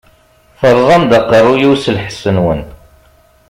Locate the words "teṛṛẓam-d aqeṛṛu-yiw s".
0.59-1.85